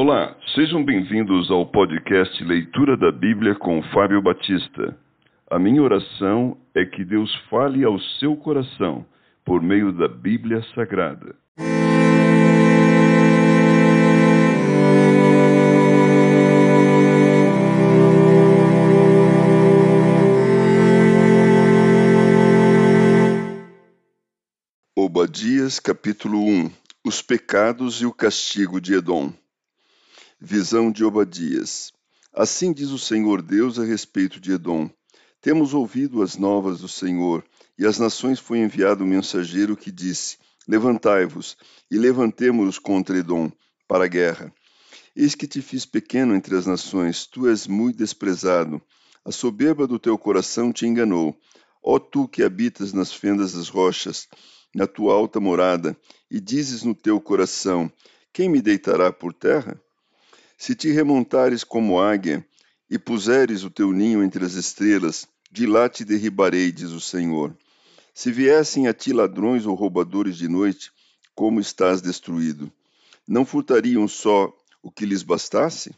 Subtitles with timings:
[0.00, 4.96] Olá, sejam bem-vindos ao podcast Leitura da Bíblia com Fábio Batista.
[5.50, 9.04] A minha oração é que Deus fale ao seu coração
[9.44, 11.34] por meio da Bíblia Sagrada.
[24.96, 26.70] Obadias, capítulo 1
[27.04, 29.32] Os pecados e o castigo de Edom.
[30.40, 31.92] Visão de Obadias.
[32.32, 34.88] Assim diz o Senhor Deus a respeito de Edom:
[35.40, 37.44] Temos ouvido as novas do Senhor,
[37.76, 41.56] e às nações foi enviado um mensageiro que disse: Levantai-vos
[41.90, 43.50] e levantemo-nos contra Edom
[43.88, 44.54] para a guerra.
[45.16, 48.80] Eis que te fiz pequeno entre as nações, tu és muito desprezado.
[49.24, 51.36] A soberba do teu coração te enganou.
[51.82, 54.28] Ó tu que habitas nas fendas das rochas,
[54.72, 55.96] na tua alta morada,
[56.30, 57.90] e dizes no teu coração:
[58.32, 59.82] Quem me deitará por terra?
[60.60, 62.44] Se te remontares como águia,
[62.90, 67.56] e puseres o teu ninho entre as estrelas, de lá te derribarei, diz o Senhor.
[68.12, 70.90] Se viessem a ti ladrões ou roubadores de noite,
[71.32, 72.72] como estás destruído?
[73.26, 75.94] Não furtariam só o que lhes bastasse?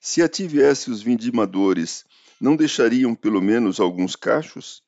[0.00, 2.04] Se a ti viessem os vindimadores,
[2.40, 4.82] não deixariam pelo menos alguns cachos?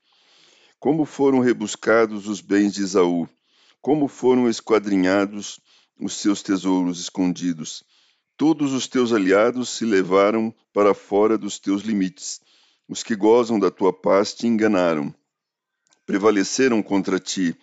[0.81, 3.29] Como foram rebuscados os bens de Esaú,
[3.81, 5.61] como foram esquadrinhados
[6.01, 7.84] os seus tesouros escondidos.
[8.37, 12.41] Todos os teus aliados se levaram para fora dos teus limites.
[12.87, 15.15] Os que gozam da tua paz te enganaram.
[16.05, 17.56] Prevaleceram contra ti.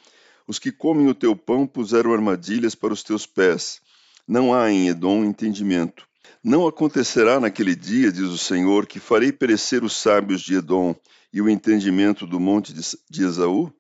[0.47, 3.80] Os que comem o teu pão puseram armadilhas para os teus pés.
[4.27, 6.07] Não há em Edom entendimento.
[6.43, 10.95] Não acontecerá naquele dia, diz o Senhor, que farei perecer os sábios de Edom
[11.31, 13.71] e o entendimento do monte de Esaú?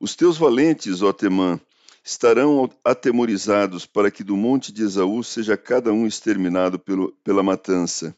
[0.00, 1.60] Os teus valentes, ó Temã,
[2.04, 8.16] estarão atemorizados para que do monte de Esaú seja cada um exterminado pelo, pela matança.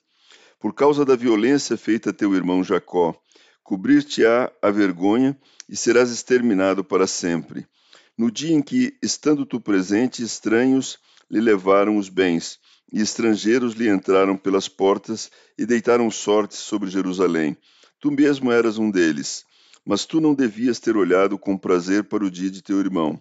[0.58, 3.14] Por causa da violência feita a teu irmão Jacó,
[3.62, 7.66] cobrir-te-á a vergonha e serás exterminado para sempre.
[8.16, 10.98] No dia em que, estando tu presente, estranhos
[11.30, 12.58] lhe levaram os bens,
[12.92, 17.56] e estrangeiros lhe entraram pelas portas e deitaram sorte sobre Jerusalém.
[17.98, 19.44] Tu mesmo eras um deles,
[19.84, 23.20] mas tu não devias ter olhado com prazer para o dia de teu irmão,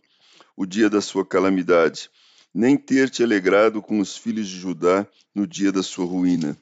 [0.56, 2.10] o dia da sua calamidade,
[2.54, 6.58] nem ter te alegrado com os filhos de Judá no dia da sua ruína,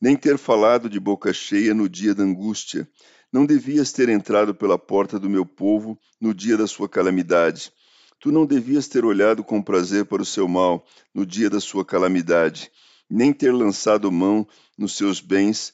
[0.00, 2.88] nem ter falado de boca cheia no dia da angústia.
[3.32, 7.70] Não devias ter entrado pela porta do meu povo no dia da sua calamidade.
[8.18, 11.84] Tu não devias ter olhado com prazer para o seu mal no dia da sua
[11.84, 12.70] calamidade,
[13.08, 15.72] nem ter lançado mão nos seus bens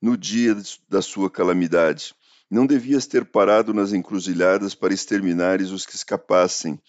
[0.00, 0.56] no dia
[0.88, 2.14] da sua calamidade.
[2.54, 6.80] Não devias ter parado nas encruzilhadas para exterminares os que escapassem,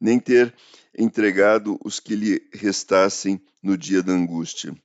[0.00, 0.52] nem ter
[0.98, 4.76] entregado os que lhe restassem no dia da angústia,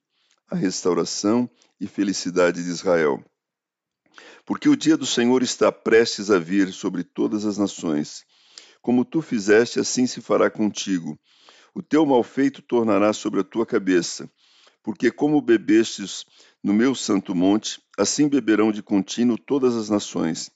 [0.48, 1.50] a restauração
[1.82, 3.26] e felicidade de Israel.
[4.46, 8.24] Porque o dia do Senhor está prestes a vir sobre todas as nações.
[8.84, 11.20] Como tu fizeste, assim se fará contigo.
[11.74, 14.30] O teu malfeito tornará sobre a tua cabeça,
[14.84, 16.24] porque como bebestes
[16.64, 20.52] no meu santo monte, assim beberão de contínuo todas as nações.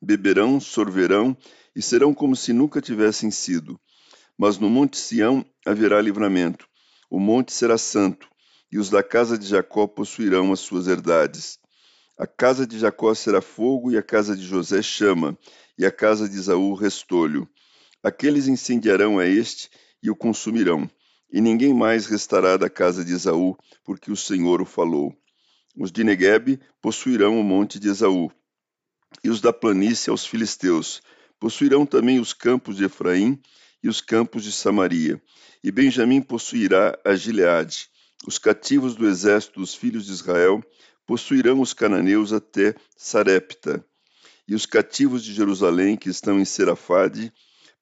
[0.00, 1.36] Beberão, sorverão
[1.74, 3.78] e serão como se nunca tivessem sido.
[4.36, 6.68] Mas no monte Sião haverá livramento.
[7.10, 8.28] O monte será santo,
[8.70, 11.58] e os da casa de Jacó possuirão as suas herdades.
[12.16, 15.36] A casa de Jacó será fogo, e a casa de José chama,
[15.76, 17.48] e a casa de Isaú restolho.
[18.02, 19.70] Aqueles incendiarão a este
[20.00, 20.88] e o consumirão,
[21.32, 25.16] e ninguém mais restará da casa de Esaú, porque o Senhor o falou.
[25.80, 28.32] Os de Negueb possuirão o monte de Esaú,
[29.22, 31.00] e os da planície aos filisteus.
[31.38, 33.40] Possuirão também os campos de Efraim
[33.80, 35.22] e os campos de Samaria.
[35.62, 37.88] E Benjamim possuirá a Gileade.
[38.26, 40.60] Os cativos do exército dos filhos de Israel
[41.06, 43.84] possuirão os cananeus até Sarepta.
[44.48, 47.32] E os cativos de Jerusalém, que estão em Serafade,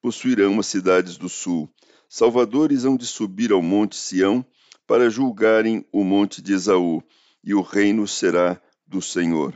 [0.03, 1.67] possuirão as cidades do sul.
[2.11, 4.45] Salvadores hão de subir ao monte Sião
[4.87, 7.03] para julgarem o monte de Esaú
[7.47, 9.55] e o reino será do Senhor.